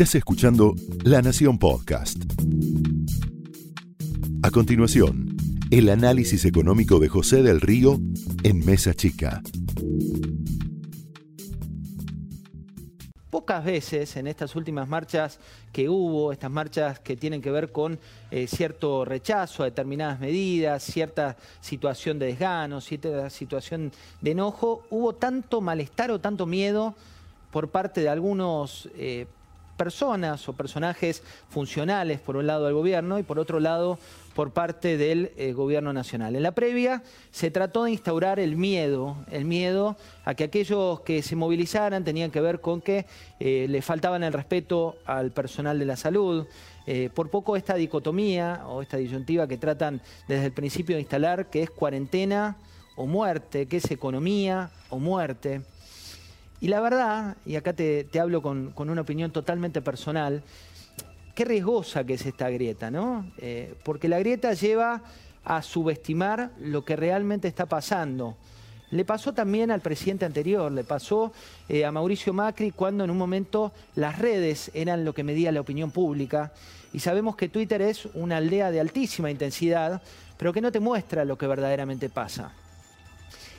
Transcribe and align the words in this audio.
Estás 0.00 0.14
escuchando 0.14 0.74
La 1.04 1.20
Nación 1.20 1.58
Podcast. 1.58 2.16
A 4.42 4.50
continuación, 4.50 5.36
el 5.70 5.90
análisis 5.90 6.46
económico 6.46 6.98
de 6.98 7.10
José 7.10 7.42
del 7.42 7.60
Río 7.60 7.98
en 8.42 8.64
Mesa 8.64 8.94
Chica. 8.94 9.42
Pocas 13.28 13.62
veces 13.62 14.16
en 14.16 14.26
estas 14.26 14.56
últimas 14.56 14.88
marchas 14.88 15.38
que 15.70 15.90
hubo, 15.90 16.32
estas 16.32 16.50
marchas 16.50 16.98
que 17.00 17.18
tienen 17.18 17.42
que 17.42 17.50
ver 17.50 17.70
con 17.70 17.98
eh, 18.30 18.46
cierto 18.46 19.04
rechazo 19.04 19.64
a 19.64 19.66
determinadas 19.66 20.18
medidas, 20.18 20.82
cierta 20.82 21.36
situación 21.60 22.18
de 22.18 22.24
desgano, 22.24 22.80
cierta 22.80 23.28
situación 23.28 23.92
de 24.22 24.30
enojo, 24.30 24.82
hubo 24.88 25.12
tanto 25.12 25.60
malestar 25.60 26.10
o 26.10 26.18
tanto 26.18 26.46
miedo 26.46 26.94
por 27.50 27.68
parte 27.68 28.00
de 28.00 28.08
algunos 28.08 28.88
eh, 28.94 29.26
personas 29.80 30.46
o 30.46 30.52
personajes 30.52 31.22
funcionales, 31.48 32.20
por 32.20 32.36
un 32.36 32.46
lado 32.46 32.66
del 32.66 32.74
gobierno 32.74 33.18
y 33.18 33.22
por 33.22 33.38
otro 33.38 33.60
lado 33.60 33.98
por 34.34 34.52
parte 34.52 34.98
del 34.98 35.32
eh, 35.38 35.54
gobierno 35.54 35.94
nacional. 35.94 36.36
En 36.36 36.42
la 36.42 36.52
previa 36.52 37.02
se 37.30 37.50
trató 37.50 37.84
de 37.84 37.92
instaurar 37.92 38.38
el 38.38 38.56
miedo, 38.56 39.16
el 39.30 39.46
miedo 39.46 39.96
a 40.26 40.34
que 40.34 40.44
aquellos 40.44 41.00
que 41.00 41.22
se 41.22 41.34
movilizaran 41.34 42.04
tenían 42.04 42.30
que 42.30 42.42
ver 42.42 42.60
con 42.60 42.82
que 42.82 43.06
eh, 43.38 43.64
le 43.70 43.80
faltaban 43.80 44.22
el 44.22 44.34
respeto 44.34 44.96
al 45.06 45.30
personal 45.30 45.78
de 45.78 45.86
la 45.86 45.96
salud. 45.96 46.46
por 47.14 47.30
poco 47.30 47.56
esta 47.56 47.74
dicotomía 47.74 48.64
o 48.66 48.82
esta 48.82 48.98
disyuntiva 48.98 49.46
que 49.46 49.56
tratan 49.56 50.02
desde 50.28 50.46
el 50.46 50.52
principio 50.52 50.96
de 50.96 51.02
instalar, 51.02 51.48
que 51.48 51.62
es 51.62 51.70
cuarentena 51.70 52.56
o 52.96 53.06
muerte, 53.06 53.64
que 53.64 53.78
es 53.78 53.90
economía 53.90 54.70
o 54.90 54.98
muerte. 54.98 55.62
Y 56.60 56.68
la 56.68 56.80
verdad, 56.80 57.36
y 57.46 57.56
acá 57.56 57.72
te, 57.72 58.06
hablo 58.20 58.42
con, 58.42 58.74
una 58.76 59.00
opinión 59.00 59.30
totalmente 59.30 59.80
personal, 59.80 60.42
qué 61.34 61.44
riesgosa 61.46 62.04
que 62.04 62.14
es 62.14 62.26
esta 62.26 62.50
grieta, 62.50 62.90
¿no? 62.90 63.26
Eh, 63.38 63.74
porque 63.82 64.08
la 64.08 64.18
grieta 64.18 64.52
lleva 64.52 65.02
a 65.42 65.62
subestimar 65.62 66.50
lo 66.60 66.84
que 66.84 66.96
realmente 66.96 67.48
está 67.48 67.64
pasando. 67.64 68.36
Le 68.90 69.04
pasó 69.04 69.32
también 69.32 69.70
al 69.70 69.80
presidente 69.80 70.26
anterior, 70.26 70.70
le 70.70 70.84
pasó 70.84 71.32
eh, 71.68 71.84
a 71.84 71.92
Mauricio 71.92 72.32
Macri 72.34 72.72
cuando 72.72 73.04
en 73.04 73.10
un 73.10 73.16
momento 73.16 73.72
las 73.94 74.18
redes 74.18 74.70
eran 74.74 75.04
lo 75.04 75.14
que 75.14 75.24
medía 75.24 75.52
la 75.52 75.60
opinión 75.60 75.92
pública. 75.92 76.52
Y 76.92 76.98
sabemos 76.98 77.36
que 77.36 77.48
Twitter 77.48 77.80
es 77.80 78.06
una 78.14 78.36
aldea 78.36 78.70
de 78.70 78.80
altísima 78.80 79.30
intensidad, 79.30 80.02
pero 80.36 80.52
que 80.52 80.60
no 80.60 80.72
te 80.72 80.80
muestra 80.80 81.24
lo 81.24 81.38
que 81.38 81.46
verdaderamente 81.46 82.08
pasa. 82.10 82.52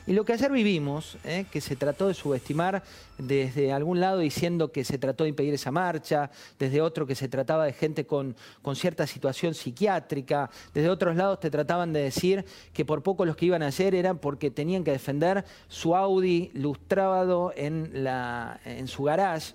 Y 0.07 0.13
lo 0.13 0.25
que 0.25 0.33
ayer 0.33 0.51
vivimos, 0.51 1.17
¿eh? 1.23 1.45
que 1.51 1.61
se 1.61 1.75
trató 1.75 2.07
de 2.07 2.15
subestimar 2.15 2.81
desde 3.19 3.71
algún 3.71 3.99
lado 3.99 4.17
diciendo 4.17 4.71
que 4.71 4.83
se 4.83 4.97
trató 4.97 5.23
de 5.23 5.29
impedir 5.29 5.53
esa 5.53 5.71
marcha, 5.71 6.31
desde 6.57 6.81
otro 6.81 7.05
que 7.05 7.13
se 7.13 7.27
trataba 7.27 7.65
de 7.65 7.73
gente 7.73 8.07
con, 8.07 8.35
con 8.63 8.75
cierta 8.75 9.05
situación 9.05 9.53
psiquiátrica, 9.53 10.49
desde 10.73 10.89
otros 10.89 11.15
lados 11.15 11.39
te 11.39 11.51
trataban 11.51 11.93
de 11.93 12.01
decir 12.01 12.45
que 12.73 12.83
por 12.83 13.03
poco 13.03 13.25
los 13.25 13.35
que 13.35 13.45
iban 13.45 13.61
ayer 13.61 13.93
eran 13.93 14.17
porque 14.17 14.49
tenían 14.49 14.83
que 14.83 14.91
defender 14.91 15.45
su 15.67 15.95
Audi 15.95 16.49
lustrado 16.55 17.53
en, 17.55 18.03
la, 18.03 18.59
en 18.65 18.87
su 18.87 19.03
garage. 19.03 19.53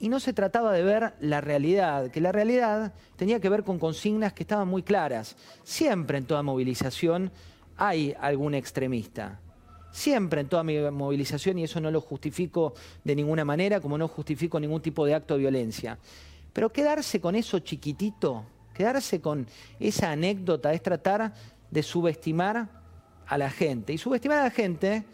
Y 0.00 0.08
no 0.08 0.18
se 0.18 0.32
trataba 0.32 0.72
de 0.72 0.82
ver 0.82 1.14
la 1.20 1.40
realidad, 1.40 2.10
que 2.10 2.20
la 2.20 2.32
realidad 2.32 2.92
tenía 3.16 3.38
que 3.38 3.48
ver 3.48 3.62
con 3.62 3.78
consignas 3.78 4.32
que 4.32 4.42
estaban 4.42 4.66
muy 4.66 4.82
claras. 4.82 5.36
Siempre 5.62 6.18
en 6.18 6.24
toda 6.24 6.42
movilización 6.42 7.30
hay 7.76 8.14
algún 8.20 8.54
extremista. 8.54 9.40
Siempre 9.90 10.40
en 10.40 10.48
toda 10.48 10.64
mi 10.64 10.78
movilización, 10.90 11.58
y 11.58 11.64
eso 11.64 11.80
no 11.80 11.90
lo 11.90 12.00
justifico 12.00 12.74
de 13.04 13.14
ninguna 13.14 13.44
manera, 13.44 13.80
como 13.80 13.98
no 13.98 14.08
justifico 14.08 14.58
ningún 14.58 14.80
tipo 14.80 15.04
de 15.04 15.14
acto 15.14 15.34
de 15.34 15.40
violencia. 15.40 15.98
Pero 16.52 16.72
quedarse 16.72 17.20
con 17.20 17.34
eso 17.34 17.58
chiquitito, 17.58 18.44
quedarse 18.74 19.20
con 19.20 19.46
esa 19.78 20.12
anécdota 20.12 20.72
es 20.72 20.82
tratar 20.82 21.34
de 21.70 21.82
subestimar 21.82 22.68
a 23.26 23.38
la 23.38 23.50
gente. 23.50 23.92
Y 23.92 23.98
subestimar 23.98 24.38
a 24.38 24.44
la 24.44 24.50
gente 24.50 25.04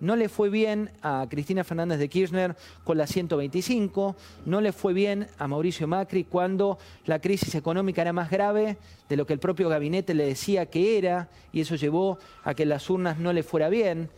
no 0.00 0.16
le 0.16 0.28
fue 0.28 0.50
bien 0.50 0.90
a 1.02 1.26
Cristina 1.28 1.64
Fernández 1.64 1.98
de 1.98 2.08
Kirchner 2.08 2.56
con 2.84 2.98
la 2.98 3.06
125, 3.06 4.16
no 4.46 4.60
le 4.60 4.72
fue 4.72 4.92
bien 4.92 5.28
a 5.38 5.48
Mauricio 5.48 5.86
Macri 5.86 6.24
cuando 6.24 6.78
la 7.06 7.20
crisis 7.20 7.54
económica 7.54 8.02
era 8.02 8.12
más 8.12 8.30
grave 8.30 8.76
de 9.08 9.16
lo 9.16 9.26
que 9.26 9.32
el 9.32 9.38
propio 9.38 9.68
gabinete 9.68 10.14
le 10.14 10.26
decía 10.26 10.66
que 10.66 10.98
era, 10.98 11.28
y 11.52 11.60
eso 11.60 11.76
llevó 11.76 12.18
a 12.44 12.54
que 12.54 12.66
las 12.66 12.88
urnas 12.90 13.18
no 13.18 13.32
le 13.32 13.42
fuera 13.42 13.68
bien. 13.68 14.10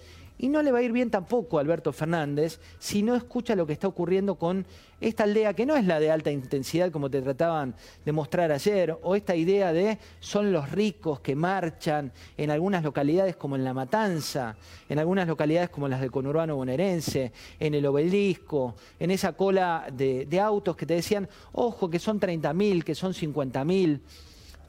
Y 0.43 0.49
no 0.49 0.63
le 0.63 0.73
va 0.73 0.79
a 0.79 0.83
ir 0.83 0.91
bien 0.91 1.11
tampoco 1.11 1.59
a 1.59 1.61
Alberto 1.61 1.93
Fernández 1.93 2.61
si 2.79 3.03
no 3.03 3.15
escucha 3.15 3.55
lo 3.55 3.67
que 3.67 3.75
está 3.75 3.87
ocurriendo 3.89 4.37
con 4.37 4.65
esta 4.99 5.25
aldea 5.25 5.53
que 5.53 5.67
no 5.67 5.77
es 5.77 5.85
la 5.85 6.01
de 6.01 6.11
alta 6.11 6.31
intensidad 6.31 6.91
como 6.91 7.11
te 7.11 7.21
trataban 7.21 7.75
de 8.07 8.13
mostrar 8.13 8.51
ayer, 8.51 8.97
o 9.03 9.15
esta 9.15 9.37
idea 9.37 9.75
de 9.75 9.99
son 10.19 10.51
los 10.51 10.71
ricos 10.71 11.21
que 11.21 11.37
marchan 11.37 12.11
en 12.39 12.51
algunas 12.51 12.83
localidades 12.83 13.37
como 13.37 13.55
en 13.55 13.65
La 13.65 13.75
Matanza, 13.75 14.57
en 14.89 14.99
algunas 14.99 15.29
localidades 15.29 15.69
como 15.69 15.89
las 15.89 16.01
del 16.01 16.11
conurbano 16.11 16.57
bonaerense, 16.57 17.33
en 17.59 17.75
el 17.75 17.85
obelisco, 17.85 18.77
en 18.99 19.11
esa 19.11 19.35
cola 19.35 19.89
de, 19.93 20.25
de 20.25 20.41
autos 20.41 20.75
que 20.75 20.87
te 20.87 20.95
decían, 20.95 21.29
ojo, 21.53 21.91
que 21.91 21.99
son 21.99 22.19
30.000, 22.19 22.83
que 22.83 22.95
son 22.95 23.13
50.000. 23.13 24.01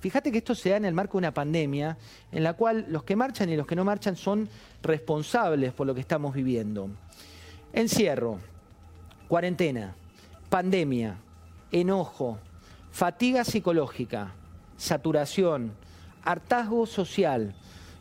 Fíjate 0.02 0.32
que 0.32 0.40
esto 0.40 0.56
se 0.56 0.72
da 0.72 0.78
en 0.78 0.86
el 0.86 0.96
marco 0.96 1.14
de 1.14 1.20
una 1.20 1.34
pandemia 1.34 1.96
en 2.32 2.44
la 2.44 2.54
cual 2.54 2.88
los 2.90 3.04
que 3.04 3.16
marchan 3.16 3.50
y 3.50 3.56
los 3.56 3.68
que 3.68 3.76
no 3.76 3.86
marchan 3.86 4.16
son 4.16 4.50
responsables 4.82 5.74
por 5.74 5.86
lo 5.86 5.94
que 5.94 6.02
estamos 6.02 6.34
viviendo. 6.34 6.90
Encierro, 7.72 8.40
cuarentena, 9.28 9.94
pandemia, 10.50 11.18
enojo, 11.72 12.40
fatiga 12.92 13.44
psicológica, 13.44 14.34
saturación, 14.76 15.72
hartazgo 16.24 16.88
social, 16.88 17.54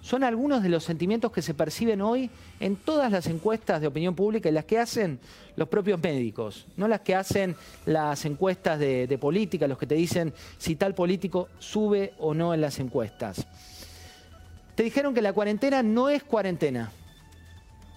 son 0.03 0.25
algunos 0.25 0.62
de 0.62 0.69
los 0.69 0.84
sentimientos 0.84 1.31
que 1.31 1.43
se 1.43 1.55
perciben 1.55 2.00
hoy 2.00 2.31
en 2.59 2.77
todas 2.77 3.12
las 3.12 3.27
encuestas 3.27 3.81
de 3.81 3.87
opinión 3.87 4.15
pública 4.15 4.49
y 4.49 4.53
las 4.53 4.65
que 4.65 4.78
hacen 4.78 5.21
los 5.56 5.69
propios 5.69 6.00
médicos, 6.00 6.66
no 6.77 6.88
las 6.88 7.00
que 7.00 7.15
hacen 7.15 7.55
las 7.84 8.25
encuestas 8.25 8.78
de, 8.78 9.19
política, 9.21 9.69
los 9.69 9.78
que 9.78 9.87
te 9.87 9.94
dicen 9.94 10.33
si 10.59 10.77
tal 10.77 10.94
político 10.94 11.49
sube 11.59 12.15
o 12.19 12.33
no 12.34 12.55
en 12.55 12.60
las 12.62 12.78
encuestas. 12.78 13.47
Te 14.75 14.83
dijeron 14.83 15.12
que 15.12 15.21
la 15.21 15.34
cuarentena 15.34 15.83
no 15.83 16.09
es 16.09 16.22
cuarentena, 16.22 16.91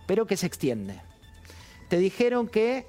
pero 0.06 0.28
que 0.28 0.36
se 0.36 0.48
extiende. 0.48 1.00
Te 1.88 1.98
dijeron 1.98 2.48
que 2.48 2.86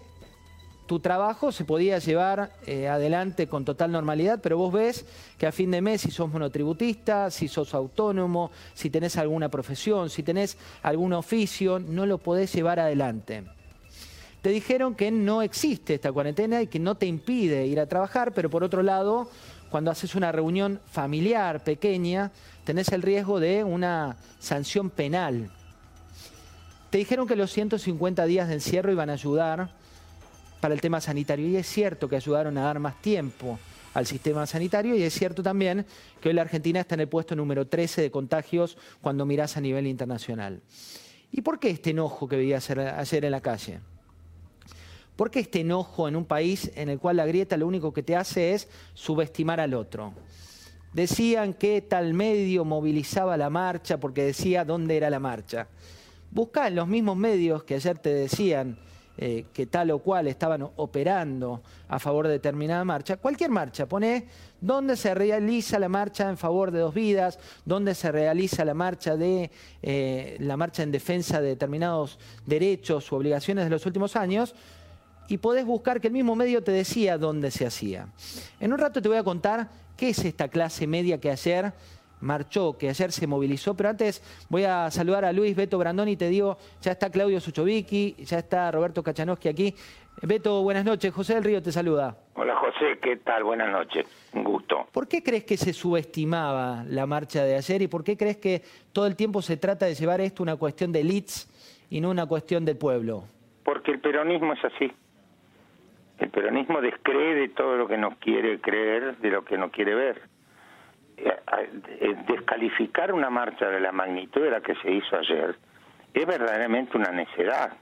tu 0.87 1.01
trabajo 1.01 1.51
se 1.51 1.65
podía 1.65 1.99
llevar 1.99 2.53
eh, 2.67 2.89
adelante 2.89 3.47
con 3.47 3.65
total 3.65 3.91
normalidad, 3.91 4.41
pero 4.43 4.59
vos 4.59 4.73
ves 4.73 5.07
que 5.39 5.47
a 5.47 5.53
fin 5.53 5.71
de 5.71 5.81
mes, 5.81 6.03
si 6.03 6.11
sos 6.11 6.31
monotributista, 6.31 7.31
si 7.31 7.49
sos 7.49 7.73
autónomo, 7.75 8.51
si 8.75 8.91
tenés 8.91 9.17
alguna 9.17 9.49
profesión, 9.49 10.11
si 10.11 10.23
tenés 10.23 10.59
algún 10.83 11.15
oficio, 11.15 11.79
no 11.79 12.05
lo 12.05 12.19
podés 12.19 12.53
llevar 12.53 12.81
adelante. 12.81 13.45
Te 14.43 14.51
dijeron 14.51 14.95
que 14.95 15.11
no 15.11 15.41
existe 15.41 15.95
esta 15.95 16.13
cuarentena 16.13 16.61
y 16.61 16.67
que 16.67 16.79
no 16.79 16.97
te 16.97 17.07
impide 17.07 17.67
ir 17.67 17.81
a 17.81 17.87
trabajar, 17.87 18.33
pero 18.35 18.51
por 18.51 18.63
otro 18.63 18.83
lado, 18.83 19.31
cuando 19.71 19.91
haces 19.91 20.15
una 20.15 20.33
reunión 20.33 20.81
familiar 20.91 21.65
pequeña, 21.65 22.31
tenés 22.65 22.91
el 22.91 23.01
riesgo 23.01 23.41
de 23.41 23.65
una 23.65 24.19
sanción 24.39 24.91
penal. 24.91 25.51
Te 26.91 26.99
dijeron 26.99 27.27
que 27.27 27.37
los 27.37 27.53
150 27.53 28.27
días 28.27 28.49
de 28.49 28.55
encierro 28.55 28.93
iban 28.93 29.09
a 29.09 29.15
ayudar 29.15 29.71
para 30.65 30.73
el 30.73 30.81
tema 30.81 30.99
sanitario. 30.99 31.47
Y 31.47 31.57
es 31.57 31.67
cierto 31.67 32.09
que 32.09 32.17
ayudaron 32.17 32.57
a 32.57 32.63
dar 32.63 32.79
más 32.79 32.99
tiempo 33.03 33.59
al 33.93 34.07
sistema 34.07 34.47
sanitario 34.47 34.97
y 34.97 35.03
es 35.03 35.13
cierto 35.13 35.43
también 35.43 35.85
que 36.23 36.31
hoy 36.31 36.35
la 36.35 36.41
Argentina 36.41 36.81
está 36.81 36.95
en 36.95 37.03
el 37.03 37.09
puesto 37.11 37.37
número 37.37 37.67
13 37.67 38.01
de 38.01 38.11
contagios 38.11 38.79
cuando 39.03 39.27
mirás 39.27 39.59
a 39.59 39.61
nivel 39.61 39.87
internacional. 39.87 40.63
¿Y 41.31 41.43
por 41.43 41.59
qué 41.59 41.69
este 41.69 41.91
enojo 41.91 42.27
que 42.27 42.37
veía 42.37 42.57
ayer 42.97 43.25
en 43.27 43.31
la 43.31 43.43
calle? 43.43 43.81
¿Por 45.17 45.31
qué 45.31 45.41
este 45.41 45.61
enojo 45.61 46.09
en 46.09 46.17
un 46.17 46.25
país 46.25 46.73
en 46.77 46.89
el 46.89 46.99
cual 46.99 47.19
la 47.19 47.27
grieta 47.27 47.59
lo 47.59 47.67
único 47.67 47.93
que 47.93 48.03
te 48.03 48.17
hace 48.17 48.55
es 48.55 48.67
subestimar 48.95 49.61
al 49.61 49.75
otro? 49.75 50.15
Decían 50.95 51.53
que 51.53 51.83
tal 51.83 52.15
medio 52.15 52.65
movilizaba 52.65 53.37
la 53.37 53.51
marcha 53.51 54.01
porque 54.01 54.25
decía 54.25 54.65
dónde 54.65 54.97
era 54.97 55.11
la 55.11 55.21
marcha. 55.21 55.69
Busca 56.31 56.69
en 56.69 56.77
los 56.77 56.89
mismos 56.89 57.19
medios 57.19 57.65
que 57.65 57.75
ayer 57.75 57.99
te 57.99 58.15
decían 58.15 58.79
eh, 59.17 59.47
que 59.53 59.67
tal 59.67 59.91
o 59.93 60.01
cual 60.01 60.27
estaban 60.27 60.69
operando 60.77 61.63
a 61.89 61.99
favor 61.99 62.27
de 62.27 62.33
determinada 62.33 62.85
marcha, 62.85 63.17
cualquier 63.17 63.51
marcha, 63.51 63.87
pone 63.87 64.27
dónde 64.61 64.97
se 64.97 65.15
realiza 65.15 65.79
la 65.79 65.89
marcha 65.89 66.29
en 66.29 66.37
favor 66.37 66.71
de 66.71 66.81
dos 66.81 66.95
vidas, 66.95 67.39
dónde 67.65 67.95
se 67.95 68.11
realiza 68.11 68.65
la 68.65 68.75
marcha 68.75 69.17
de 69.17 69.51
eh, 69.83 70.37
la 70.41 70.57
marcha 70.57 70.83
en 70.83 70.91
defensa 70.91 71.41
de 71.41 71.49
determinados 71.49 72.19
derechos 72.45 73.11
u 73.13 73.17
obligaciones 73.17 73.65
de 73.65 73.71
los 73.71 73.87
últimos 73.87 74.17
años, 74.17 74.55
y 75.29 75.39
podés 75.39 75.65
buscar 75.65 76.01
que 76.01 76.09
el 76.09 76.13
mismo 76.13 76.35
medio 76.35 76.63
te 76.63 76.73
decía 76.73 77.17
dónde 77.17 77.51
se 77.51 77.67
hacía. 77.67 78.09
En 78.61 78.73
un 78.73 78.79
rato 78.79 79.01
te 79.01 79.09
voy 79.09 79.17
a 79.17 79.23
contar 79.23 79.69
qué 79.97 80.11
es 80.11 80.25
esta 80.25 80.49
clase 80.49 80.87
media 80.87 81.19
que 81.19 81.31
ayer 81.31 81.73
marchó, 82.21 82.77
que 82.79 82.89
ayer 82.89 83.13
se 83.13 83.27
movilizó, 83.27 83.75
pero 83.75 83.91
antes 83.91 84.23
voy 84.49 84.65
a 84.65 84.91
saludar 84.91 85.25
a 85.25 85.33
Luis 85.33 85.55
Beto 85.55 85.79
Brandoni 85.79 86.13
y 86.13 86.17
te 86.17 86.29
digo, 86.29 86.57
ya 86.81 86.93
está 86.93 87.11
Claudio 87.11 87.41
Suchovicki, 87.41 88.17
ya 88.19 88.39
está 88.39 88.71
Roberto 88.71 89.03
Kachanowski 89.03 89.49
aquí. 89.49 89.75
Beto, 90.23 90.63
buenas 90.63 90.85
noches, 90.85 91.13
José 91.13 91.35
del 91.35 91.45
Río 91.45 91.63
te 91.63 91.73
saluda. 91.73 92.17
Hola 92.35 92.57
José, 92.57 92.99
¿qué 93.03 93.17
tal? 93.17 93.45
Buenas 93.45 93.71
noches, 93.71 94.07
un 94.33 94.45
gusto. 94.45 94.87
¿Por 94.93 95.09
qué 95.09 95.23
crees 95.23 95.45
que 95.45 95.57
se 95.57 95.73
subestimaba 95.73 96.85
la 96.89 97.07
marcha 97.07 97.45
de 97.45 97.57
ayer 97.57 97.83
y 97.83 97.89
por 97.89 98.05
qué 98.05 98.17
crees 98.17 98.39
que 98.39 98.63
todo 98.93 99.07
el 99.07 99.17
tiempo 99.17 99.43
se 99.43 99.57
trata 99.57 99.87
de 99.87 99.95
llevar 99.95 100.21
esto 100.21 100.43
una 100.43 100.57
cuestión 100.57 100.93
de 100.93 101.01
elites 101.01 101.51
y 101.91 102.01
no 102.01 102.11
una 102.11 102.27
cuestión 102.27 102.65
del 102.65 102.79
pueblo? 102.79 103.25
Porque 103.65 103.91
el 103.91 104.01
peronismo 104.01 104.53
es 104.53 104.65
así. 104.65 104.93
El 106.19 106.31
peronismo 106.31 106.81
descree 106.81 107.35
de 107.35 107.49
todo 107.49 107.77
lo 107.77 107.89
que 107.89 107.99
no 107.99 108.17
quiere 108.19 108.61
creer, 108.61 109.17
de 109.19 109.31
lo 109.31 109.45
que 109.45 109.59
no 109.59 109.71
quiere 109.71 109.95
ver. 109.95 110.23
Eh, 111.17 112.17
descalificar 112.27 113.13
una 113.13 113.31
marcha 113.31 113.69
de 113.69 113.81
la 113.81 113.93
magnitud 113.93 114.43
de 114.43 114.51
la 114.51 114.61
que 114.61 114.75
se 114.77 114.91
hizo 114.91 115.17
ayer 115.17 115.57
es 116.13 116.27
verdaderamente 116.27 116.97
una 116.97 117.13
necedad 117.13 117.73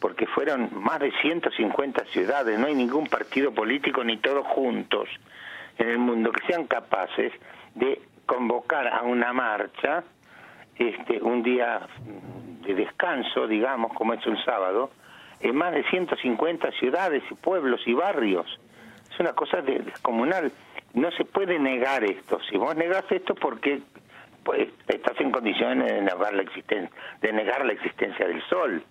porque 0.00 0.26
fueron 0.26 0.68
más 0.72 0.98
de 0.98 1.12
150 1.22 2.04
ciudades, 2.06 2.58
no 2.58 2.66
hay 2.66 2.74
ningún 2.74 3.06
partido 3.06 3.52
político 3.54 4.02
ni 4.02 4.16
todos 4.18 4.44
juntos 4.48 5.08
en 5.78 5.88
el 5.88 5.98
mundo 5.98 6.32
que 6.32 6.44
sean 6.46 6.66
capaces 6.66 7.32
de 7.76 8.02
convocar 8.26 8.88
a 8.88 9.02
una 9.02 9.32
marcha 9.32 10.02
este 10.76 11.22
un 11.22 11.42
día 11.44 11.86
de 12.66 12.74
descanso, 12.74 13.46
digamos, 13.46 13.92
como 13.92 14.14
es 14.14 14.26
un 14.26 14.42
sábado, 14.44 14.90
en 15.40 15.54
más 15.54 15.72
de 15.72 15.84
150 15.84 16.72
ciudades 16.72 17.22
y 17.30 17.34
pueblos 17.34 17.80
y 17.86 17.94
barrios. 17.94 18.46
Es 19.12 19.20
una 19.20 19.34
cosa 19.34 19.60
descomunal. 19.62 20.50
No 20.94 21.10
se 21.12 21.24
puede 21.24 21.58
negar 21.58 22.04
esto. 22.04 22.38
Si 22.50 22.56
vos 22.56 22.76
negás 22.76 23.04
esto, 23.10 23.34
porque 23.34 23.80
pues, 24.44 24.68
estás 24.88 25.18
en 25.20 25.30
condiciones 25.30 25.90
de 25.90 26.02
negar 26.02 26.34
la 26.34 26.42
existencia, 26.42 26.90
de 27.20 27.32
negar 27.32 27.64
la 27.64 27.72
existencia 27.72 28.26
del 28.26 28.42
sol 28.48 28.82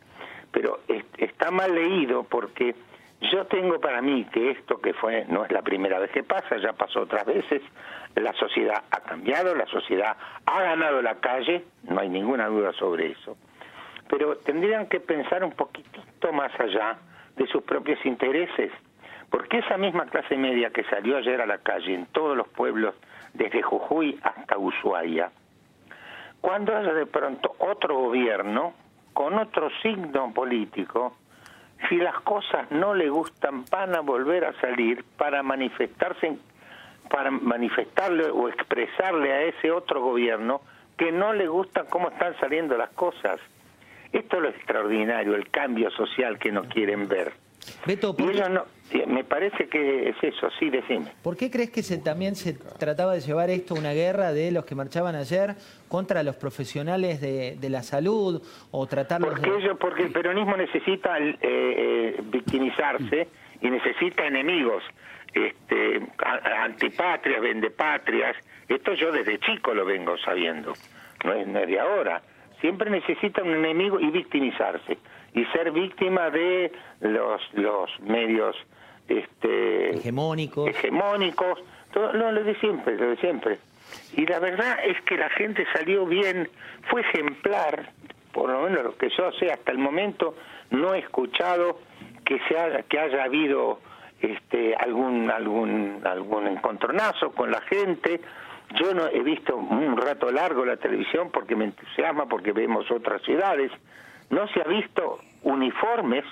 pero 0.51 0.81
está 1.17 1.51
mal 1.51 1.73
leído 1.73 2.23
porque 2.23 2.75
yo 3.21 3.45
tengo 3.45 3.79
para 3.79 4.01
mí 4.01 4.25
que 4.25 4.51
esto 4.51 4.79
que 4.81 4.93
fue 4.93 5.25
no 5.27 5.45
es 5.45 5.51
la 5.51 5.61
primera 5.61 5.99
vez 5.99 6.11
que 6.11 6.23
pasa, 6.23 6.57
ya 6.57 6.73
pasó 6.73 7.01
otras 7.01 7.25
veces, 7.25 7.61
la 8.15 8.33
sociedad 8.33 8.83
ha 8.91 8.99
cambiado, 9.01 9.55
la 9.55 9.67
sociedad 9.67 10.17
ha 10.45 10.61
ganado 10.61 11.01
la 11.01 11.15
calle, 11.15 11.63
no 11.83 11.99
hay 11.99 12.09
ninguna 12.09 12.47
duda 12.47 12.73
sobre 12.73 13.11
eso, 13.11 13.37
pero 14.09 14.37
tendrían 14.37 14.87
que 14.87 14.99
pensar 14.99 15.43
un 15.43 15.51
poquitito 15.51 16.33
más 16.33 16.51
allá 16.59 16.97
de 17.37 17.47
sus 17.47 17.63
propios 17.63 18.03
intereses, 18.05 18.71
porque 19.31 19.59
esa 19.59 19.77
misma 19.77 20.05
clase 20.05 20.35
media 20.35 20.69
que 20.69 20.83
salió 20.83 21.17
ayer 21.17 21.41
a 21.41 21.45
la 21.45 21.57
calle 21.57 21.95
en 21.95 22.05
todos 22.07 22.37
los 22.37 22.47
pueblos, 22.49 22.93
desde 23.33 23.61
Jujuy 23.61 24.19
hasta 24.21 24.57
Ushuaia, 24.57 25.31
cuando 26.41 26.75
haya 26.75 26.93
de 26.93 27.05
pronto 27.05 27.55
otro 27.59 27.95
gobierno, 27.95 28.73
con 29.13 29.39
otro 29.39 29.69
signo 29.81 30.33
político, 30.33 31.15
si 31.87 31.95
las 31.95 32.19
cosas 32.21 32.69
no 32.71 32.93
le 32.93 33.09
gustan, 33.09 33.63
van 33.71 33.95
a 33.95 34.01
volver 34.01 34.45
a 34.45 34.53
salir 34.59 35.03
para 35.17 35.41
manifestarse, 35.43 36.37
para 37.09 37.31
manifestarle 37.31 38.25
o 38.25 38.49
expresarle 38.49 39.31
a 39.31 39.41
ese 39.43 39.71
otro 39.71 40.01
gobierno 40.01 40.61
que 40.97 41.11
no 41.11 41.33
le 41.33 41.47
gustan 41.47 41.85
cómo 41.89 42.09
están 42.09 42.37
saliendo 42.39 42.77
las 42.77 42.89
cosas. 42.91 43.39
Esto 44.11 44.37
es 44.37 44.43
lo 44.43 44.49
extraordinario, 44.49 45.35
el 45.35 45.49
cambio 45.49 45.89
social 45.91 46.37
que 46.37 46.51
no 46.51 46.63
quieren 46.63 47.07
ver. 47.07 47.33
Beto, 47.85 48.13
y 48.17 48.23
ellos 48.23 48.49
no, 48.49 48.65
me 49.07 49.23
parece 49.23 49.67
que 49.67 50.09
es 50.09 50.15
eso, 50.21 50.49
sí, 50.59 50.69
decime. 50.69 51.11
¿Por 51.23 51.37
qué 51.37 51.49
crees 51.49 51.71
que 51.71 51.83
se, 51.83 51.97
también 51.97 52.35
se 52.35 52.53
trataba 52.53 53.13
de 53.13 53.21
llevar 53.21 53.49
esto 53.49 53.73
una 53.73 53.93
guerra 53.93 54.33
de 54.33 54.51
los 54.51 54.65
que 54.65 54.75
marchaban 54.75 55.15
ayer 55.15 55.55
contra 55.87 56.23
los 56.23 56.35
profesionales 56.35 57.21
de, 57.21 57.57
la 57.69 57.83
salud 57.83 58.41
o 58.71 58.87
tratarlos 58.87 59.29
porque 59.29 59.49
Ellos, 59.49 59.77
porque 59.79 60.03
el 60.03 60.11
peronismo 60.11 60.57
necesita 60.57 61.17
eh, 61.19 61.37
eh, 61.41 62.21
victimizarse 62.23 63.27
y 63.61 63.69
necesita 63.69 64.25
enemigos, 64.25 64.83
este, 65.33 66.01
antipatrias, 66.61 67.41
vendepatrias. 67.41 68.35
Esto 68.67 68.93
yo 68.93 69.11
desde 69.11 69.39
chico 69.39 69.73
lo 69.73 69.85
vengo 69.85 70.17
sabiendo, 70.17 70.73
no 71.23 71.33
es, 71.33 71.47
no 71.47 71.59
es 71.59 71.67
de 71.67 71.79
ahora. 71.79 72.21
Siempre 72.59 72.89
necesita 72.89 73.41
un 73.41 73.53
enemigo 73.53 73.99
y 73.99 74.11
victimizarse 74.11 74.97
y 75.33 75.45
ser 75.45 75.71
víctima 75.71 76.29
de 76.29 76.71
los, 76.99 77.41
los 77.53 77.89
medios 78.01 78.55
este, 79.07 79.95
hegemónicos. 79.95 80.69
Hegemónicos, 80.69 81.59
todo, 81.91 82.13
lo 82.13 82.43
de 82.43 82.55
siempre, 82.59 82.97
lo 82.97 83.09
de 83.09 83.17
siempre. 83.17 83.59
Y 84.15 84.25
la 84.25 84.39
verdad 84.39 84.79
es 84.85 85.01
que 85.01 85.17
la 85.17 85.29
gente 85.29 85.65
salió 85.73 86.05
bien, 86.05 86.49
fue 86.89 87.01
ejemplar, 87.01 87.91
por 88.31 88.49
lo 88.49 88.63
menos 88.63 88.83
lo 88.83 88.97
que 88.97 89.09
yo 89.09 89.31
sé 89.33 89.51
hasta 89.51 89.71
el 89.71 89.77
momento, 89.77 90.35
no 90.69 90.93
he 90.93 90.99
escuchado 90.99 91.79
que 92.25 92.39
se 92.47 92.57
haya, 92.57 92.83
que 92.83 92.99
haya 92.99 93.23
habido 93.23 93.79
este 94.21 94.75
algún 94.75 95.29
algún 95.29 96.01
algún 96.05 96.47
encontronazo 96.47 97.31
con 97.31 97.51
la 97.51 97.61
gente. 97.61 98.21
Yo 98.79 98.93
no 98.93 99.07
he 99.07 99.21
visto 99.21 99.57
un 99.57 99.97
rato 99.97 100.31
largo 100.31 100.63
la 100.63 100.77
televisión 100.77 101.29
porque 101.31 101.55
me 101.55 101.65
entusiasma, 101.65 102.27
porque 102.27 102.53
vemos 102.53 102.89
otras 102.89 103.21
ciudades. 103.23 103.71
No 104.29 104.47
se 104.47 104.61
ha 104.61 104.63
visto 104.63 105.19
uniformes 105.43 106.23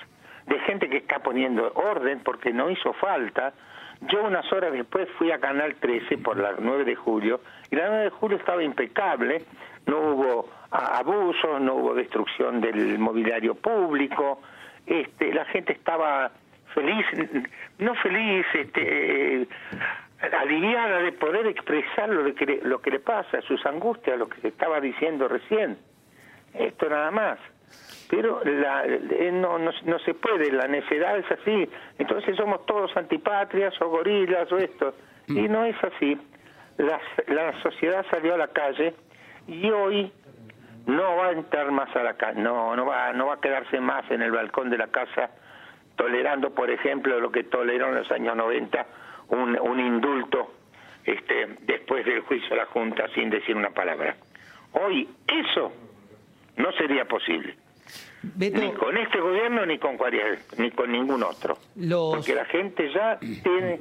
de 0.50 0.58
gente 0.60 0.88
que 0.88 0.98
está 0.98 1.20
poniendo 1.20 1.72
orden 1.74 2.20
porque 2.24 2.52
no 2.52 2.70
hizo 2.70 2.92
falta. 2.94 3.54
Yo 4.00 4.24
unas 4.24 4.50
horas 4.52 4.72
después 4.72 5.08
fui 5.16 5.30
a 5.30 5.38
Canal 5.38 5.76
13 5.76 6.18
por 6.18 6.36
la 6.36 6.54
9 6.58 6.84
de 6.84 6.96
julio 6.96 7.40
y 7.70 7.76
la 7.76 7.88
9 7.88 8.04
de 8.04 8.10
julio 8.10 8.36
estaba 8.36 8.62
impecable, 8.62 9.42
no 9.86 9.98
hubo 9.98 10.48
abuso, 10.70 11.60
no 11.60 11.74
hubo 11.74 11.94
destrucción 11.94 12.60
del 12.60 12.98
mobiliario 12.98 13.54
público, 13.54 14.42
este, 14.86 15.32
la 15.32 15.44
gente 15.46 15.72
estaba 15.72 16.32
feliz, 16.74 17.06
no 17.78 17.94
feliz, 17.96 18.44
este, 18.54 19.46
aliviada 20.32 20.98
de 20.98 21.12
poder 21.12 21.46
expresar 21.46 22.08
lo 22.08 22.34
que, 22.34 22.46
le, 22.46 22.60
lo 22.62 22.80
que 22.80 22.90
le 22.90 22.98
pasa, 22.98 23.40
sus 23.42 23.64
angustias, 23.66 24.18
lo 24.18 24.28
que 24.28 24.40
se 24.40 24.48
estaba 24.48 24.80
diciendo 24.80 25.28
recién. 25.28 25.78
Esto 26.54 26.88
nada 26.88 27.12
más 27.12 27.38
pero 28.10 28.42
la, 28.44 28.84
eh, 28.84 29.30
no, 29.32 29.58
no, 29.58 29.98
se 30.00 30.14
puede, 30.14 30.50
la 30.50 30.66
necedad 30.66 31.16
es 31.16 31.30
así, 31.30 31.68
entonces 31.96 32.36
somos 32.36 32.66
todos 32.66 32.94
antipatrias 32.96 33.72
o 33.80 33.88
gorilas 33.88 34.50
o 34.50 34.58
esto, 34.58 34.94
mm. 35.28 35.38
y 35.38 35.48
no 35.48 35.64
es 35.64 35.76
así. 35.84 36.18
La, 36.76 37.00
la 37.28 37.62
sociedad 37.62 38.04
salió 38.10 38.34
a 38.34 38.38
la 38.38 38.48
calle 38.48 38.94
y 39.46 39.70
hoy 39.70 40.12
no 40.86 41.16
va 41.16 41.28
a 41.28 41.32
entrar 41.32 41.70
más 41.70 41.94
a 41.94 42.02
la 42.02 42.14
calle, 42.14 42.40
no, 42.40 42.74
no 42.74 42.86
va, 42.86 43.12
no 43.12 43.26
va 43.26 43.34
a 43.34 43.40
quedarse 43.40 43.80
más 43.80 44.10
en 44.10 44.22
el 44.22 44.32
balcón 44.32 44.70
de 44.70 44.78
la 44.78 44.88
casa 44.88 45.30
tolerando, 45.94 46.50
por 46.50 46.70
ejemplo, 46.70 47.20
lo 47.20 47.30
que 47.30 47.44
toleró 47.44 47.90
en 47.90 47.96
los 47.96 48.10
años 48.10 48.34
90, 48.34 48.86
un, 49.28 49.56
un 49.60 49.78
indulto 49.78 50.54
este, 51.04 51.58
después 51.60 52.04
del 52.06 52.20
juicio 52.20 52.48
de 52.48 52.56
la 52.56 52.66
Junta 52.66 53.06
sin 53.14 53.30
decir 53.30 53.54
una 53.54 53.70
palabra. 53.70 54.16
Hoy 54.72 55.08
eso 55.28 55.72
no 56.56 56.72
sería 56.72 57.04
posible 57.04 57.59
ni 58.36 58.72
con 58.72 58.96
este 58.96 59.20
gobierno 59.20 59.66
ni 59.66 59.78
con 59.78 59.96
ni 60.58 60.70
con 60.70 60.92
ningún 60.92 61.22
otro. 61.22 61.58
Porque 61.74 62.34
la 62.34 62.44
gente 62.46 62.90
ya 62.92 63.18
tiene, 63.18 63.80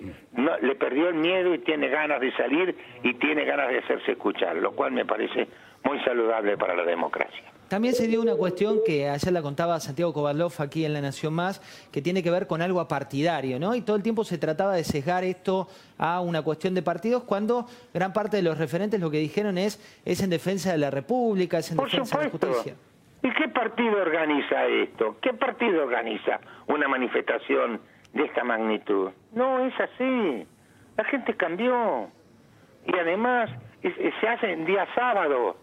le 0.61 0.75
perdió 0.75 1.09
el 1.09 1.15
miedo 1.15 1.53
y 1.53 1.59
tiene 1.59 1.89
ganas 1.89 2.21
de 2.21 2.31
salir 2.33 2.75
y 3.03 3.13
tiene 3.15 3.45
ganas 3.45 3.69
de 3.69 3.79
hacerse 3.79 4.11
escuchar, 4.13 4.55
lo 4.57 4.71
cual 4.71 4.91
me 4.91 5.05
parece 5.05 5.47
muy 5.83 5.99
saludable 6.03 6.57
para 6.57 6.75
la 6.75 6.83
democracia. 6.83 7.43
También 7.69 7.93
se 7.93 8.07
dio 8.07 8.19
una 8.19 8.33
cuestión 8.33 8.79
que 8.83 9.07
ayer 9.07 9.31
la 9.31 9.43
contaba 9.43 9.79
Santiago 9.79 10.11
Kovalov 10.11 10.53
aquí 10.57 10.85
en 10.85 10.93
La 10.93 11.01
Nación 11.01 11.35
Más, 11.35 11.61
que 11.91 12.01
tiene 12.01 12.23
que 12.23 12.31
ver 12.31 12.47
con 12.47 12.63
algo 12.63 12.79
apartidario, 12.79 13.59
¿no? 13.59 13.75
Y 13.75 13.81
todo 13.81 13.95
el 13.95 14.01
tiempo 14.01 14.23
se 14.23 14.39
trataba 14.39 14.73
de 14.73 14.83
sesgar 14.83 15.23
esto 15.23 15.67
a 15.99 16.19
una 16.19 16.41
cuestión 16.41 16.73
de 16.73 16.81
partidos, 16.81 17.23
cuando 17.25 17.67
gran 17.93 18.11
parte 18.11 18.37
de 18.37 18.43
los 18.43 18.57
referentes 18.57 18.99
lo 18.99 19.11
que 19.11 19.19
dijeron 19.19 19.59
es 19.59 19.79
es 20.03 20.23
en 20.23 20.31
defensa 20.31 20.71
de 20.71 20.79
la 20.79 20.89
República, 20.89 21.59
es 21.59 21.69
en 21.69 21.77
defensa 21.77 22.17
de 22.17 22.23
la 22.23 22.31
justicia. 22.31 22.75
¿Y 23.21 23.31
qué 23.31 23.49
partido 23.49 24.01
organiza 24.01 24.65
esto? 24.65 25.17
¿Qué 25.21 25.33
partido 25.33 25.83
organiza 25.83 26.39
una 26.67 26.87
manifestación 26.87 27.81
de 28.13 28.23
esta 28.23 28.43
magnitud? 28.43 29.11
No, 29.33 29.65
es 29.65 29.73
así. 29.79 30.47
La 30.97 31.03
gente 31.05 31.35
cambió. 31.35 32.09
Y 32.85 32.97
además 32.97 33.49
se 33.81 34.27
hace 34.27 34.51
en 34.51 34.65
día 34.65 34.87
sábado, 34.95 35.57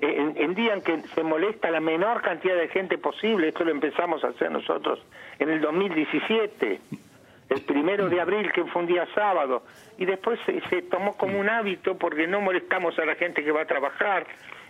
en, 0.00 0.36
en, 0.36 0.54
día 0.54 0.74
en 0.74 0.82
que 0.82 1.02
se 1.14 1.22
molesta 1.22 1.70
la 1.70 1.80
menor 1.80 2.20
cantidad 2.20 2.56
de 2.56 2.68
gente 2.68 2.98
posible. 2.98 3.48
Esto 3.48 3.64
lo 3.64 3.70
empezamos 3.70 4.22
a 4.24 4.28
hacer 4.28 4.50
nosotros 4.50 5.02
en 5.38 5.48
el 5.48 5.60
2017, 5.60 6.80
el 7.48 7.60
primero 7.62 8.08
de 8.08 8.20
abril, 8.20 8.52
que 8.52 8.64
fue 8.64 8.82
un 8.82 8.88
día 8.88 9.06
sábado. 9.14 9.64
Y 9.96 10.04
después 10.04 10.38
se 10.68 10.82
tomó 10.82 11.16
como 11.16 11.38
un 11.38 11.48
hábito 11.48 11.96
porque 11.96 12.26
no 12.26 12.40
molestamos 12.40 12.98
a 12.98 13.04
la 13.06 13.14
gente 13.14 13.42
que 13.42 13.52
va 13.52 13.62
a 13.62 13.66
trabajar 13.66 14.26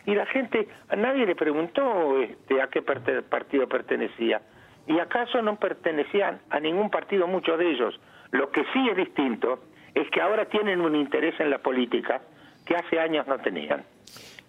y 0.07 0.15
la 0.15 0.27
gente, 0.27 0.69
a 0.89 0.97
nadie 0.97 1.27
le 1.27 1.35
preguntó 1.35 2.19
este, 2.21 2.61
a 2.61 2.69
qué 2.69 2.83
partido 2.83 3.69
pertenecía. 3.69 4.43
Y 4.87 4.99
acaso 4.99 5.41
no 5.43 5.57
pertenecían 5.57 6.41
a 6.51 6.59
ningún 6.59 6.91
partido 6.91 7.27
muchos 7.29 7.59
de 7.59 7.71
ellos. 7.71 8.01
Lo 8.33 8.51
que 8.51 8.65
sí 8.73 8.89
es 8.89 8.97
distinto 8.97 9.61
es 9.95 10.09
que 10.11 10.21
ahora 10.21 10.47
tienen 10.47 10.81
un 10.81 10.97
interés 10.97 11.39
en 11.39 11.51
la 11.51 11.59
política 11.59 12.21
que 12.67 12.75
hace 12.75 12.99
años 12.99 13.27
no 13.27 13.39
tenían. 13.39 13.85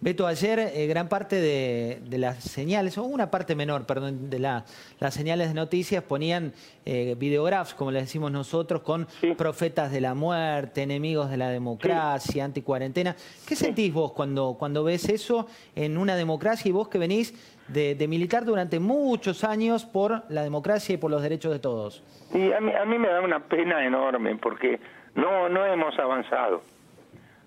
Beto, 0.04 0.28
ayer 0.28 0.60
eh, 0.60 0.86
gran 0.86 1.08
parte 1.08 1.40
de, 1.40 2.18
las 2.18 2.44
señales, 2.44 2.98
o 2.98 3.04
una 3.04 3.32
parte 3.32 3.56
menor, 3.56 3.86
perdón, 3.86 4.30
de 4.30 4.38
las 4.38 4.66
señales 5.12 5.48
de 5.48 5.54
noticias 5.54 6.04
ponían 6.04 6.52
eh, 6.86 7.16
videógrafos, 7.18 7.74
como 7.74 7.90
le 7.90 8.02
decimos 8.02 8.30
nosotros, 8.30 8.82
con 8.82 9.08
profetas 9.38 9.94
de 9.94 10.02
la 10.02 10.14
muerte, 10.14 10.82
enemigos 10.82 11.30
de 11.30 11.38
la 11.38 11.48
democracia, 11.48 12.44
anticuarentena. 12.44 13.16
¿Qué 13.48 13.56
sentís 13.56 13.94
vos 13.94 14.12
cuando, 14.12 14.58
cuando 14.60 14.84
ves 14.84 15.08
eso 15.08 15.48
en 15.74 15.98
una 15.98 16.18
democracia 16.18 16.68
y 16.68 16.74
vos 16.74 16.90
que 16.90 16.98
venís 16.98 17.34
de, 17.70 17.96
militar 18.10 18.44
durante 18.44 18.82
muchos 18.82 19.46
años 19.46 19.86
por 19.86 20.24
la 20.28 20.44
democracia 20.44 20.96
y 20.96 20.98
por 20.98 21.12
los 21.12 21.22
derechos 21.22 21.54
de 21.54 21.60
todos? 21.60 22.04
Y 22.34 22.52
a 22.52 22.60
mí, 22.60 22.74
a 22.74 22.84
mí 22.84 23.00
me 23.00 23.08
da 23.08 23.22
una 23.22 23.40
pena 23.40 23.86
enorme 23.88 24.36
porque 24.36 24.82
no, 25.16 25.48
no 25.48 25.66
hemos 25.66 25.98
avanzado. 25.98 26.62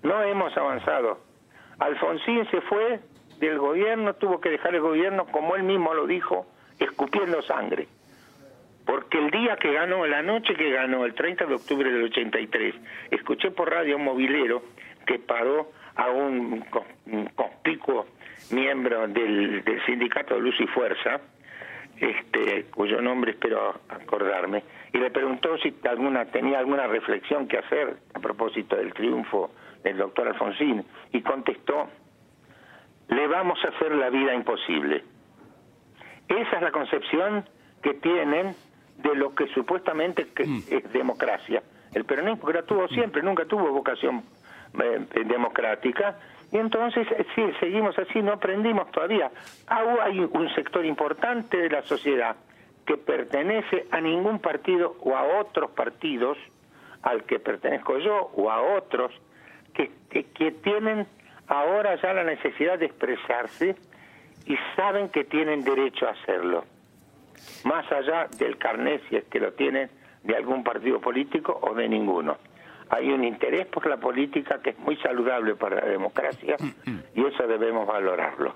No 0.01 0.23
hemos 0.23 0.57
avanzado 0.57 1.26
Alfonsín 1.79 2.49
se 2.49 2.61
fue 2.61 2.99
del 3.39 3.57
gobierno, 3.59 4.15
tuvo 4.15 4.39
que 4.41 4.49
dejar 4.49 4.75
el 4.75 4.81
gobierno, 4.81 5.25
como 5.25 5.55
él 5.55 5.63
mismo 5.63 5.93
lo 5.93 6.07
dijo, 6.07 6.47
escupiendo 6.79 7.41
sangre. 7.43 7.87
Porque 8.85 9.17
el 9.17 9.31
día 9.31 9.57
que 9.57 9.73
ganó, 9.73 10.05
la 10.07 10.21
noche 10.21 10.55
que 10.55 10.71
ganó, 10.71 11.05
el 11.05 11.13
30 11.13 11.45
de 11.45 11.55
octubre 11.55 11.91
del 11.91 12.05
83, 12.05 12.75
escuché 13.11 13.51
por 13.51 13.69
radio 13.69 13.97
un 13.97 14.05
movilero 14.05 14.63
que 15.05 15.19
paró 15.19 15.71
a 15.95 16.09
un 16.09 16.63
conspicuo 17.35 18.05
miembro 18.51 19.07
del, 19.07 19.63
sindicato 19.85 20.35
de 20.35 20.41
Luz 20.41 20.55
y 20.59 20.67
Fuerza, 20.67 21.19
este, 21.99 22.65
cuyo 22.65 23.01
nombre 23.01 23.31
espero 23.31 23.81
acordarme, 23.89 24.63
y 24.93 24.97
le 24.97 25.11
preguntó 25.11 25.57
si 25.57 25.75
alguna, 25.89 26.25
tenía 26.25 26.59
alguna 26.59 26.87
reflexión 26.87 27.47
que 27.47 27.57
hacer 27.57 27.97
a 28.13 28.19
propósito 28.19 28.75
del 28.75 28.93
triunfo 28.93 29.51
el 29.83 29.97
doctor 29.97 30.27
Alfonsín, 30.27 30.83
y 31.11 31.21
contestó, 31.21 31.87
le 33.09 33.27
vamos 33.27 33.59
a 33.63 33.69
hacer 33.69 33.95
la 33.95 34.09
vida 34.09 34.33
imposible. 34.33 35.03
Esa 36.27 36.55
es 36.57 36.61
la 36.61 36.71
concepción 36.71 37.45
que 37.81 37.93
tienen 37.93 38.53
de 38.97 39.15
lo 39.15 39.33
que 39.33 39.47
supuestamente 39.47 40.25
mm. 40.25 40.59
es 40.69 40.91
democracia. 40.91 41.63
El 41.93 42.05
peronismo 42.05 42.45
que 42.45 42.53
la 42.53 42.63
tuvo 42.63 42.87
siempre, 42.89 43.23
nunca 43.23 43.45
tuvo 43.45 43.71
vocación 43.71 44.23
eh, 44.83 45.23
democrática, 45.25 46.19
y 46.51 46.57
entonces, 46.57 47.07
eh, 47.11 47.25
sí, 47.35 47.43
seguimos 47.59 47.97
así, 47.99 48.21
no 48.21 48.33
aprendimos 48.33 48.89
todavía. 48.91 49.31
Hay 49.67 50.19
un 50.19 50.49
sector 50.55 50.85
importante 50.85 51.57
de 51.57 51.69
la 51.69 51.81
sociedad 51.83 52.35
que 52.85 52.95
pertenece 52.95 53.85
a 53.91 53.99
ningún 53.99 54.39
partido 54.39 54.95
o 55.01 55.15
a 55.15 55.39
otros 55.41 55.71
partidos, 55.71 56.37
al 57.01 57.23
que 57.25 57.37
pertenezco 57.37 57.99
yo 57.99 58.31
o 58.35 58.49
a 58.49 58.61
otros, 58.77 59.11
que, 59.73 59.91
tienen 60.63 61.05
ahora 61.47 61.95
ya 62.01 62.13
la 62.13 62.23
necesidad 62.23 62.79
de 62.79 62.87
expresarse 62.87 63.75
y 64.45 64.57
saben 64.75 65.09
que 65.09 65.25
tienen 65.25 65.63
derecho 65.63 66.07
a 66.07 66.11
hacerlo, 66.11 66.65
más 67.63 67.89
allá 67.91 68.27
del 68.37 68.57
carnet 68.57 69.01
si 69.09 69.17
es 69.17 69.25
que 69.25 69.39
lo 69.39 69.53
tienen 69.53 69.89
de 70.23 70.35
algún 70.35 70.63
partido 70.63 70.99
político 70.99 71.59
o 71.61 71.75
de 71.75 71.87
ninguno. 71.87 72.37
Hay 72.89 73.09
un 73.09 73.23
interés 73.23 73.67
por 73.67 73.85
la 73.87 73.97
política 73.97 74.61
que 74.61 74.71
es 74.71 74.79
muy 74.79 74.95
saludable 74.97 75.55
para 75.55 75.81
la 75.81 75.87
democracia 75.87 76.55
y 77.13 77.25
eso 77.25 77.47
debemos 77.47 77.85
valorarlo. 77.85 78.53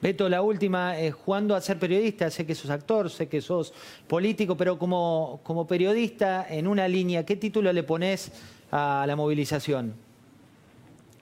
Beto, 0.00 0.28
la 0.28 0.40
última, 0.42 0.98
eh, 0.98 1.10
jugando 1.10 1.54
a 1.54 1.60
ser 1.60 1.78
periodista, 1.78 2.30
sé 2.30 2.46
que 2.46 2.54
sos 2.54 2.70
actor, 2.70 3.10
sé 3.10 3.28
que 3.28 3.40
sos 3.40 3.72
político, 4.08 4.56
pero 4.56 4.78
como, 4.78 5.40
como 5.42 5.66
periodista 5.66 6.46
en 6.48 6.66
una 6.66 6.88
línea, 6.88 7.26
¿qué 7.26 7.36
título 7.36 7.72
le 7.72 7.82
pones 7.82 8.32
a 8.72 9.04
la 9.06 9.16
movilización? 9.16 9.94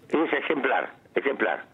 Es 0.08 0.32
ejemplar, 0.32 0.92
ejemplar. 1.14 1.64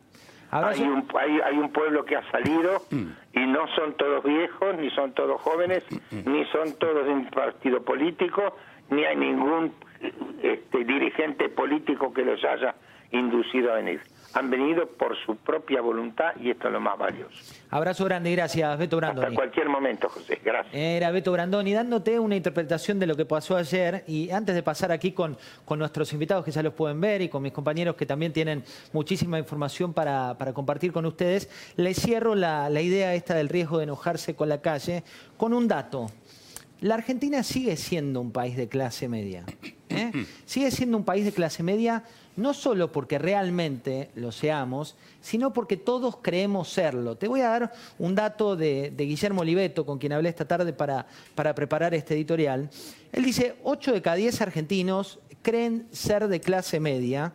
hay, 0.51 0.81
un, 0.81 1.07
hay, 1.21 1.41
hay, 1.45 1.59
un 1.59 1.71
pueblo 1.71 2.05
que 2.05 2.17
ha 2.17 2.31
salido 2.31 2.83
mm. 2.91 3.07
y 3.35 3.47
no 3.47 3.67
son 3.75 3.95
todos 3.95 4.25
viejos, 4.25 4.77
ni 4.79 4.91
son 4.91 5.13
todos 5.13 5.41
jóvenes, 5.43 5.83
mm, 5.91 6.17
mm. 6.17 6.33
ni 6.33 6.45
son 6.47 6.73
todos 6.79 7.05
de 7.05 7.13
un 7.13 7.27
partido 7.27 7.83
político, 7.83 8.57
ni 8.91 9.05
hay 9.05 9.17
ningún 9.17 9.73
este, 10.43 10.85
dirigente 10.85 11.49
político 11.49 12.13
que 12.13 12.23
los 12.23 12.43
haya 12.45 12.75
inducido 13.11 13.73
a 13.73 13.77
venir 13.77 14.01
han 14.35 14.51
venido 14.51 14.87
por 14.87 15.17
su 15.25 15.37
propia 15.37 15.81
voluntad 15.81 16.33
y 16.41 16.51
esto 16.51 16.69
es 16.69 16.73
lo 16.73 16.81
más 16.81 16.99
valioso. 16.99 17.37
Abrazo 17.71 18.05
grande, 18.05 18.31
gracias, 18.33 18.79
Beto 18.79 18.97
Brandoni. 18.99 19.27
Hasta 19.27 19.35
cualquier 19.35 19.69
momento, 19.69 20.09
José, 20.09 20.41
gracias. 20.45 20.75
Era 20.75 21.11
Beto 21.11 21.33
Brandoni 21.33 21.73
dándote 21.73 22.19
una 22.19 22.37
interpretación 22.37 22.99
de 22.99 23.07
lo 23.07 23.17
que 23.17 23.25
pasó 23.25 23.57
ayer 23.57 24.05
y 24.07 24.31
antes 24.31 24.55
de 24.55 24.63
pasar 24.63 24.93
aquí 24.93 25.13
con, 25.13 25.37
con 25.65 25.79
nuestros 25.79 26.13
invitados 26.13 26.45
que 26.45 26.51
ya 26.51 26.63
los 26.63 26.75
pueden 26.75 27.01
ver 27.01 27.23
y 27.23 27.29
con 27.29 27.43
mis 27.43 27.53
compañeros 27.53 27.97
que 27.97 28.07
también 28.07 28.33
tienen 28.33 28.63
muchísima 28.93 29.39
información 29.39 29.95
para, 29.95 30.37
para 30.39 30.53
compartir 30.53 30.93
con 30.93 31.07
ustedes, 31.07 31.51
les 31.77 31.97
cierro 31.99 32.35
la, 32.35 32.69
la 32.69 32.81
idea 32.81 33.15
esta 33.15 33.35
del 33.35 33.49
riesgo 33.49 33.79
de 33.79 33.85
enojarse 33.85 34.37
con 34.37 34.49
la 34.49 34.61
calle 34.61 35.05
con 35.37 35.53
un 35.53 35.69
dato. 35.69 36.07
La 36.81 36.95
Argentina 36.95 37.43
sigue 37.43 37.77
siendo 37.77 38.21
un 38.21 38.31
país 38.31 38.57
de 38.57 38.69
clase 38.69 39.09
media. 39.09 39.45
¿eh? 39.89 40.13
Sigue 40.45 40.71
siendo 40.71 40.97
un 40.97 41.05
país 41.05 41.25
de 41.25 41.33
clase 41.33 41.63
media 41.63 42.05
no 42.37 42.55
solo 42.55 42.93
porque 42.93 43.19
realmente 43.19 44.11
lo 44.15 44.31
seamos, 44.31 44.95
sino 45.21 45.53
porque 45.53 45.77
todos 45.77 46.19
creemos 46.23 46.69
serlo. 46.69 47.17
Te 47.17 47.27
voy 47.27 47.41
a 47.41 47.49
dar 47.49 47.73
un 47.99 48.15
dato 48.15 48.55
de, 48.55 48.95
Guillermo 48.97 49.41
Oliveto, 49.41 49.85
con 49.85 49.99
quien 49.99 50.13
hablé 50.13 50.29
esta 50.29 50.47
tarde 50.47 50.73
para, 50.73 51.07
para 51.35 51.53
preparar 51.55 51.95
este 51.95 52.15
editorial. 52.15 52.71
Él 53.11 53.25
dice, 53.25 53.57
8 53.65 53.93
de 53.93 54.03
cada 54.03 54.17
10 54.17 54.41
argentinos 54.41 55.19
creen 55.43 55.89
ser 55.91 56.29
de 56.29 56.41
clase 56.41 56.79
media, 56.79 57.33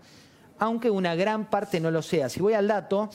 aunque 0.58 0.90
una 0.90 1.16
gran 1.16 1.50
parte 1.50 1.82
no 1.82 1.92
lo 1.92 2.02
sea. 2.02 2.30
Si 2.30 2.40
voy 2.40 2.54
al 2.54 2.70
dato, 2.70 3.10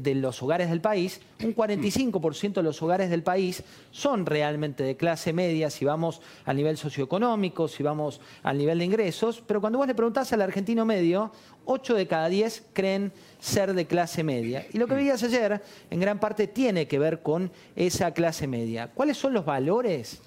de 0.00 0.14
los 0.14 0.42
hogares 0.42 0.70
del 0.70 0.80
país, 0.80 1.20
un 1.42 1.54
45% 1.54 2.54
de 2.54 2.62
los 2.62 2.80
hogares 2.82 3.10
del 3.10 3.22
país 3.22 3.62
son 3.90 4.24
realmente 4.24 4.82
de 4.84 4.96
clase 4.96 5.32
media, 5.32 5.68
si 5.68 5.84
vamos 5.84 6.22
al 6.46 6.56
nivel 6.56 6.78
socioeconómico, 6.78 7.68
si 7.68 7.82
vamos 7.82 8.20
al 8.42 8.56
nivel 8.56 8.78
de 8.78 8.86
ingresos, 8.86 9.42
pero 9.46 9.60
cuando 9.60 9.78
vos 9.78 9.86
le 9.86 9.94
preguntás 9.94 10.32
al 10.32 10.40
argentino 10.40 10.86
medio, 10.86 11.30
8 11.66 11.94
de 11.94 12.06
cada 12.06 12.28
10 12.28 12.64
creen 12.72 13.12
ser 13.38 13.74
de 13.74 13.86
clase 13.86 14.24
media. 14.24 14.66
Y 14.72 14.78
lo 14.78 14.86
que 14.86 14.94
veías 14.94 15.22
ayer, 15.22 15.62
en 15.90 16.00
gran 16.00 16.18
parte, 16.18 16.46
tiene 16.46 16.88
que 16.88 16.98
ver 16.98 17.22
con 17.22 17.50
esa 17.76 18.12
clase 18.12 18.46
media. 18.46 18.90
¿Cuáles 18.94 19.18
son 19.18 19.32
los 19.32 19.44
valores 19.44 20.20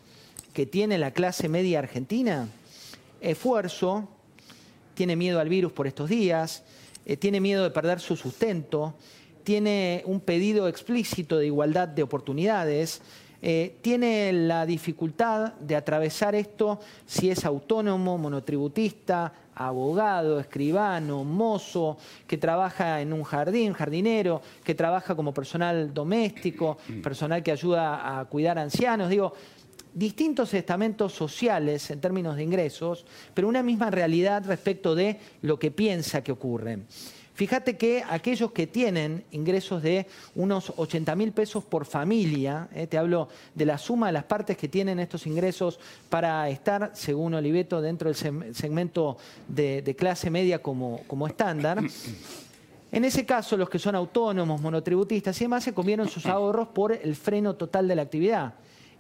que 0.53 0.65
tiene 0.65 0.98
la 0.98 1.12
clase 1.12 1.50
media 1.50 1.79
argentina? 1.79 2.48
Esfuerzo, 3.19 4.07
tiene 4.93 5.15
miedo 5.15 5.39
al 5.39 5.50
virus 5.50 5.72
por 5.72 5.88
estos 5.88 6.10
días, 6.10 6.63
eh, 7.05 7.17
tiene 7.17 7.39
miedo 7.39 7.63
de 7.63 7.69
perder 7.69 8.00
su 8.00 8.15
sustento, 8.15 8.95
tiene 9.45 10.01
un 10.05 10.19
pedido 10.19 10.67
explícito 10.67 11.37
de 11.37 11.45
igualdad 11.45 11.87
de 11.87 12.03
oportunidades, 12.03 13.01
eh, 13.41 13.77
tiene 13.81 14.33
la 14.33 14.65
dificultad 14.65 15.53
de 15.53 15.75
atravesar 15.75 16.33
esto 16.33 16.79
si 17.05 17.29
es 17.29 17.45
autónomo, 17.45 18.17
monotributista, 18.17 19.31
abogado, 19.53 20.39
escribano, 20.39 21.23
mozo, 21.23 21.97
que 22.25 22.37
trabaja 22.37 23.01
en 23.01 23.13
un 23.13 23.23
jardín, 23.23 23.73
jardinero, 23.73 24.41
que 24.63 24.73
trabaja 24.73 25.15
como 25.15 25.31
personal 25.31 25.93
doméstico, 25.93 26.79
personal 27.03 27.43
que 27.43 27.51
ayuda 27.51 28.19
a 28.19 28.25
cuidar 28.25 28.57
ancianos. 28.57 29.09
Digo, 29.09 29.33
distintos 29.93 30.53
estamentos 30.55 31.13
sociales 31.13 31.91
en 31.91 32.01
términos 32.01 32.35
de 32.35 32.43
ingresos, 32.43 33.05
pero 33.35 33.47
una 33.47 33.61
misma 33.61 33.91
realidad 33.91 34.43
respecto 34.45 34.95
de 34.95 35.19
lo 35.43 35.59
que 35.59 35.69
piensa 35.69 36.23
que 36.23 36.31
ocurre. 36.31 36.79
Fíjate 37.36 37.75
que 37.75 38.01
aquellos 38.10 38.54
que 38.54 38.65
tienen 38.65 39.25
ingresos 39.32 39.84
de 39.84 40.08
unos 40.36 40.72
80 40.77 41.15
mil 41.18 41.34
pesos 41.34 41.65
por 41.65 41.86
familia, 41.86 42.70
eh, 42.74 42.88
te 42.88 42.98
hablo 42.98 43.27
de 43.54 43.65
la 43.65 43.77
suma 43.77 44.08
de 44.08 44.13
las 44.13 44.24
partes 44.24 44.56
que 44.56 44.70
tienen 44.70 45.01
estos 45.01 45.27
ingresos 45.27 45.77
para 46.10 46.50
estar, 46.50 46.92
según 46.94 47.34
Oliveto, 47.34 47.82
dentro 47.82 48.10
del 48.10 48.56
segmento 48.56 49.18
de, 49.50 49.96
clase 50.00 50.30
media 50.30 50.62
como, 50.62 51.01
como 51.08 51.27
estándar. 51.27 51.84
En 52.94 53.04
ese 53.04 53.25
caso, 53.25 53.58
los 53.58 53.70
que 53.70 53.80
son 53.80 53.96
autónomos, 53.96 54.62
monotributistas 54.62 55.36
y 55.42 55.44
demás 55.44 55.65
se 55.65 55.74
comieron 55.74 56.08
sus 56.08 56.27
ahorros 56.27 56.70
por 56.70 56.94
el 56.94 57.18
freno 57.18 57.56
total 57.56 57.89
de 57.89 57.96
la 57.98 58.04
actividad 58.04 58.54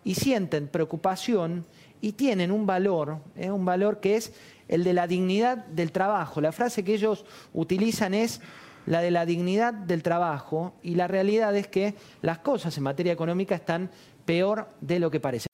y 0.05 0.15
sienten 0.15 0.69
preocupación 0.69 1.65
y 1.99 2.13
tienen 2.13 2.51
un 2.51 2.65
valor, 2.65 3.19
eh, 3.35 3.51
un 3.51 3.65
valor 3.65 3.99
que 3.99 4.15
es 4.15 4.31
el 4.69 4.85
de 4.85 4.93
la 4.93 5.07
dignidad 5.07 5.65
del 5.65 5.91
trabajo. 5.91 6.39
La 6.39 6.53
frase 6.53 6.83
que 6.83 6.93
ellos 6.93 7.25
utilizan 7.53 8.13
es 8.13 8.39
la 8.85 9.01
de 9.01 9.11
la 9.11 9.25
dignidad 9.25 9.73
del 9.73 10.03
trabajo 10.03 10.75
y 10.83 10.95
la 10.95 11.07
realidad 11.07 11.55
es 11.57 11.67
que 11.67 11.95
las 12.21 12.37
cosas 12.39 12.77
en 12.77 12.83
materia 12.83 13.11
económica 13.11 13.55
están 13.55 13.89
peor 14.25 14.69
de 14.79 14.99
lo 14.99 15.11
que 15.11 15.19
parece. 15.19 15.47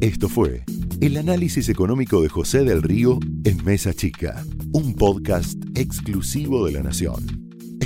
Esto 0.00 0.28
fue 0.28 0.64
el 1.00 1.16
análisis 1.16 1.68
económico 1.68 2.20
de 2.20 2.28
José 2.28 2.64
del 2.64 2.82
Río 2.82 3.18
en 3.44 3.64
Mesa 3.64 3.94
Chica, 3.94 4.44
un 4.72 4.94
podcast 4.94 5.56
exclusivo 5.74 6.66
de 6.66 6.72
la 6.72 6.82
Nación. 6.82 7.45